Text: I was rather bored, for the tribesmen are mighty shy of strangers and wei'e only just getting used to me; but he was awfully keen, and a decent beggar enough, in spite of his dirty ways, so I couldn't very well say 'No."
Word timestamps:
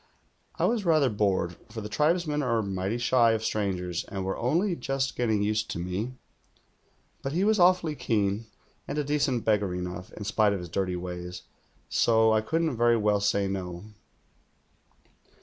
I 0.55 0.65
was 0.65 0.83
rather 0.83 1.11
bored, 1.11 1.57
for 1.71 1.81
the 1.81 1.87
tribesmen 1.87 2.41
are 2.41 2.63
mighty 2.63 2.97
shy 2.97 3.33
of 3.33 3.43
strangers 3.43 4.03
and 4.05 4.25
wei'e 4.25 4.35
only 4.35 4.75
just 4.75 5.15
getting 5.15 5.43
used 5.43 5.69
to 5.69 5.77
me; 5.77 6.15
but 7.21 7.33
he 7.33 7.43
was 7.43 7.59
awfully 7.59 7.93
keen, 7.93 8.47
and 8.87 8.97
a 8.97 9.03
decent 9.03 9.45
beggar 9.45 9.75
enough, 9.75 10.11
in 10.13 10.23
spite 10.23 10.53
of 10.53 10.59
his 10.59 10.69
dirty 10.69 10.95
ways, 10.95 11.43
so 11.87 12.31
I 12.33 12.41
couldn't 12.41 12.77
very 12.77 12.97
well 12.97 13.19
say 13.19 13.47
'No." 13.47 13.93